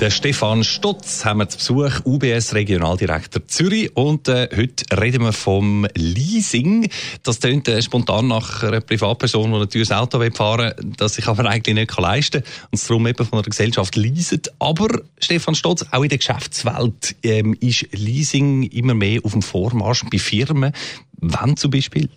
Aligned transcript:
Der 0.00 0.10
Stefan 0.10 0.64
Stotz 0.64 1.24
haben 1.24 1.38
wir 1.38 1.48
zu 1.48 1.56
Besuch, 1.58 2.04
UBS 2.04 2.52
Regionaldirektor 2.52 3.46
Zürich. 3.46 3.96
Und 3.96 4.28
äh, 4.28 4.48
heute 4.54 4.84
reden 5.00 5.22
wir 5.22 5.32
vom 5.32 5.86
Leasing. 5.94 6.90
Das 7.22 7.38
klingt 7.38 7.68
äh, 7.68 7.80
spontan 7.80 8.26
nach 8.26 8.64
einer 8.64 8.80
Privatperson, 8.80 9.52
die 9.52 9.58
natürlich 9.58 9.88
das 9.88 9.96
Auto 9.96 10.20
fahren 10.32 10.74
will, 10.76 10.92
das 10.96 11.14
sich 11.14 11.28
aber 11.28 11.48
eigentlich 11.48 11.76
nicht 11.76 11.96
leisten 11.96 12.42
kann 12.42 12.52
und 12.72 12.78
es 12.78 12.86
darum 12.88 13.06
eben 13.06 13.24
von 13.24 13.38
einer 13.38 13.48
Gesellschaft 13.48 13.94
leaset. 13.94 14.52
Aber 14.58 14.88
Stefan 15.20 15.54
Stotz, 15.54 15.86
auch 15.92 16.02
in 16.02 16.08
der 16.08 16.18
Geschäftswelt 16.18 17.14
ähm, 17.22 17.56
ist 17.60 17.86
Leasing 17.92 18.64
immer 18.64 18.94
mehr 18.94 19.20
auf 19.22 19.32
dem 19.32 19.42
Vormarsch 19.42 20.04
bei 20.10 20.18
Firmen. 20.18 20.72
Wann 21.18 21.56
zum 21.56 21.70
Beispiel? 21.70 22.10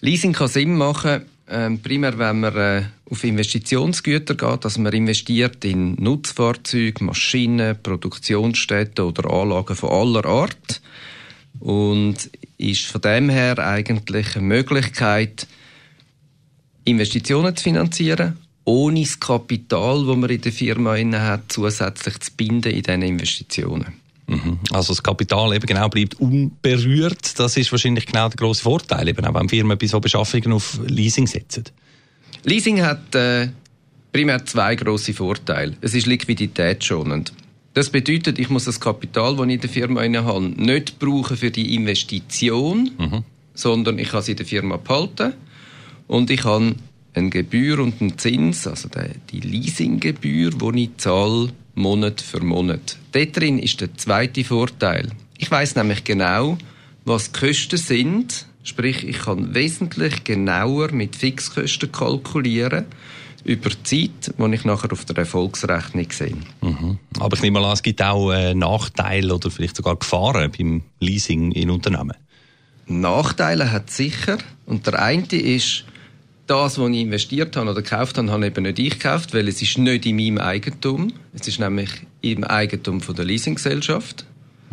Leasing 0.00 0.34
kann 0.34 0.48
Sinn 0.48 0.76
machen, 0.76 1.24
ähm, 1.48 1.80
primär 1.80 2.18
wenn 2.18 2.40
man 2.40 2.56
äh, 2.56 2.82
auf 3.10 3.24
Investitionsgüter 3.24 4.34
geht, 4.34 4.64
dass 4.64 4.78
man 4.78 4.92
investiert 4.92 5.64
in 5.64 5.94
Nutzfahrzeuge, 5.94 7.04
Maschinen, 7.04 7.76
Produktionsstätten 7.82 9.04
oder 9.04 9.30
Anlagen 9.30 9.76
von 9.76 9.90
aller 9.90 10.24
Art 10.24 10.80
und 11.60 12.30
ist 12.58 12.86
von 12.86 13.00
dem 13.00 13.28
her 13.28 13.58
eigentlich 13.58 14.36
eine 14.36 14.46
Möglichkeit, 14.46 15.46
Investitionen 16.84 17.56
zu 17.56 17.64
finanzieren, 17.64 18.38
ohne 18.64 19.00
das 19.00 19.20
Kapital, 19.20 20.06
das 20.06 20.16
man 20.16 20.30
in 20.30 20.40
der 20.40 20.52
Firma 20.52 20.96
hat, 20.96 21.52
zusätzlich 21.52 22.18
zu 22.20 22.32
binden 22.36 22.72
in 22.72 22.82
diesen 22.82 23.02
Investitionen. 23.02 24.01
Mhm. 24.32 24.58
Also 24.70 24.92
das 24.92 25.02
Kapital 25.02 25.54
eben 25.54 25.66
genau 25.66 25.88
bleibt 25.88 26.20
unberührt. 26.20 27.38
Das 27.38 27.56
ist 27.56 27.70
wahrscheinlich 27.72 28.06
genau 28.06 28.28
der 28.28 28.36
große 28.36 28.62
Vorteil, 28.62 29.08
eben 29.08 29.24
auch 29.24 29.34
wenn 29.34 29.48
Firmen 29.48 29.78
bei 29.78 29.86
so 29.86 30.00
Beschaffungen 30.00 30.52
auf 30.52 30.80
Leasing 30.86 31.26
setzen. 31.26 31.64
Leasing 32.44 32.82
hat 32.82 33.14
äh, 33.14 33.48
primär 34.12 34.44
zwei 34.44 34.74
große 34.74 35.14
Vorteile. 35.14 35.74
Es 35.80 35.94
ist 35.94 36.06
liquiditätsschonend. 36.06 37.32
Das 37.74 37.88
bedeutet, 37.88 38.38
ich 38.38 38.50
muss 38.50 38.64
das 38.64 38.80
Kapital, 38.80 39.36
das 39.36 39.46
ich 39.46 39.52
in 39.52 39.60
der 39.60 39.70
Firma 39.70 40.02
habe, 40.02 40.42
nicht 40.42 40.98
brauchen 40.98 41.36
für 41.36 41.50
die 41.50 41.74
Investition, 41.74 42.90
mhm. 42.98 43.24
sondern 43.54 43.98
ich 43.98 44.10
kann 44.10 44.20
es 44.20 44.28
in 44.28 44.36
der 44.36 44.44
Firma 44.44 44.76
behalten 44.76 45.32
und 46.06 46.30
ich 46.30 46.44
habe 46.44 46.74
eine 47.14 47.30
Gebühr 47.30 47.78
und 47.78 48.00
einen 48.00 48.18
Zins, 48.18 48.66
also 48.66 48.88
die 49.30 49.40
Leasinggebühr, 49.40 50.50
die 50.50 50.82
ich 50.82 50.96
zahle 50.98 51.50
Monat 51.74 52.20
für 52.20 52.42
Monat. 52.42 52.96
Dort 53.12 53.36
drin 53.36 53.58
ist 53.58 53.80
der 53.80 53.94
zweite 53.96 54.44
Vorteil. 54.44 55.10
Ich 55.38 55.50
weiß 55.50 55.76
nämlich 55.76 56.04
genau, 56.04 56.58
was 57.04 57.32
die 57.32 57.40
Kosten 57.40 57.78
sind. 57.78 58.46
Sprich, 58.62 59.06
ich 59.06 59.20
kann 59.20 59.54
wesentlich 59.54 60.22
genauer 60.24 60.92
mit 60.92 61.16
Fixkosten 61.16 61.90
kalkulieren 61.90 62.84
über 63.44 63.70
die 63.70 63.82
Zeit, 63.82 64.34
die 64.38 64.54
ich 64.54 64.64
nachher 64.64 64.92
auf 64.92 65.04
der 65.04 65.18
Erfolgsrechnung 65.18 66.06
sehe. 66.12 66.36
Mhm. 66.60 66.98
Aber 67.18 67.36
ich 67.36 67.42
nehme 67.42 67.58
mal 67.58 67.66
an, 67.66 67.74
es 67.74 67.82
gibt 67.82 68.00
auch 68.00 68.30
äh, 68.30 68.54
Nachteile 68.54 69.34
oder 69.34 69.50
vielleicht 69.50 69.76
sogar 69.76 69.96
Gefahren 69.96 70.52
beim 70.56 70.82
Leasing 71.00 71.50
in 71.52 71.70
Unternehmen. 71.70 72.14
Nachteile 72.86 73.72
hat 73.72 73.90
sicher. 73.90 74.38
Und 74.66 74.86
der 74.86 75.02
eine 75.02 75.26
ist, 75.26 75.84
das, 76.46 76.78
was 76.78 76.90
ich 76.90 77.00
investiert 77.00 77.56
habe 77.56 77.70
oder 77.70 77.82
gekauft 77.82 78.18
habe, 78.18 78.30
habe 78.30 78.46
eben 78.46 78.64
nicht 78.64 78.78
ich 78.78 78.98
gekauft, 78.98 79.34
weil 79.34 79.48
es 79.48 79.62
ist 79.62 79.78
nicht 79.78 80.06
in 80.06 80.16
meinem 80.16 80.38
Eigentum. 80.38 81.12
Es 81.32 81.46
ist 81.46 81.60
nämlich 81.60 81.90
im 82.20 82.44
Eigentum 82.44 83.00
von 83.00 83.14
der 83.14 83.24
Leasinggesellschaft. 83.24 84.24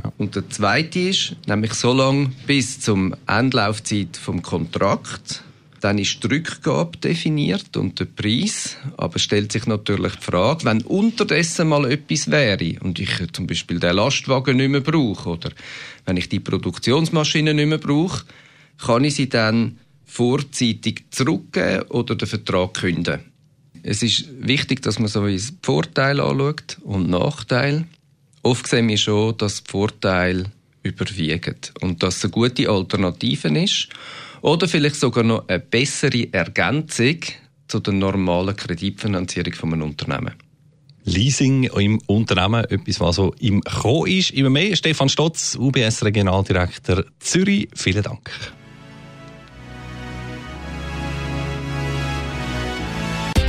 Ja. 0.04 0.12
Und 0.18 0.36
der 0.36 0.50
zweite 0.50 1.00
ist, 1.00 1.36
nämlich 1.48 1.74
so 1.74 1.94
lange 1.94 2.32
bis 2.48 2.80
zum 2.80 3.16
Endlaufzeit 3.28 4.18
vom 4.18 4.42
Kontrakt, 4.42 5.44
dann 5.82 5.98
ist 5.98 6.22
die 6.24 6.28
Rückgabe 6.28 6.98
definiert 6.98 7.78
und 7.78 8.00
der 8.00 8.06
Preis. 8.06 8.78
Aber 8.98 9.20
stellt 9.20 9.52
sich 9.52 9.66
natürlich 9.66 10.16
die 10.16 10.24
Frage, 10.24 10.66
wenn 10.66 10.82
unterdessen 10.82 11.70
mal 11.70 11.90
etwas 11.90 12.30
wäre 12.30 12.76
und 12.82 13.00
ich 13.00 13.10
zum 13.32 13.48
Beispiel 13.48 13.80
den 13.80 13.96
Lastwagen 13.96 14.58
nicht 14.58 14.70
mehr 14.70 14.82
brauche 14.82 15.30
oder 15.30 15.52
wenn 16.06 16.18
ich 16.18 16.30
die 16.30 16.40
Produktionsmaschine 16.40 17.54
nicht 17.54 17.68
mehr 17.68 17.78
brauche, 17.78 18.26
kann 18.78 19.04
ich 19.04 19.16
sie 19.16 19.30
dann 19.30 19.78
vorzeitig 20.10 21.06
zurückgeben 21.12 21.84
oder 21.90 22.16
den 22.16 22.28
Vertrag 22.28 22.74
künden. 22.74 23.20
Es 23.84 24.04
ist 24.04 24.26
wichtig, 24.40 24.82
dass 24.82 25.00
man 25.00 25.08
so 25.08 25.26
wie 25.26 25.40
Vorteile 25.62 26.24
anschaut 26.24 26.78
und 26.84 27.10
Nachteile. 27.10 27.86
Oft 28.42 28.68
sehen 28.68 28.88
wir 28.88 28.98
schon, 28.98 29.38
dass 29.38 29.64
die 29.64 29.72
Vorteile 29.72 30.46
überwiegen 30.84 31.56
und 31.82 32.04
dass 32.04 32.18
es 32.18 32.24
eine 32.26 32.32
gute 32.32 32.70
Alternative 32.70 33.48
ist 33.60 33.90
oder 34.42 34.68
vielleicht 34.68 34.96
sogar 34.96 35.24
noch 35.24 35.48
eine 35.48 35.60
bessere 35.60 36.34
Ergänzung 36.34 37.20
zu 37.68 37.80
der 37.80 37.94
normalen 37.94 38.56
Kreditfinanzierung 38.56 39.54
von 39.54 39.74
einem 39.74 39.84
Unternehmen. 39.84 40.34
Leasing 41.06 41.64
im 41.64 42.00
Unternehmen, 42.08 42.66
etwas, 42.66 43.00
was 43.00 43.16
so 43.16 43.34
im 43.40 43.62
Kommen 43.62 44.08
ist. 44.08 44.32
Immer 44.32 44.50
mehr, 44.50 44.76
Stefan 44.76 45.10
Stotz, 45.10 45.56
UBS 45.56 46.04
Regionaldirektor 46.04 47.06
Zürich. 47.20 47.70
Vielen 47.74 48.04
Dank. 48.04 48.30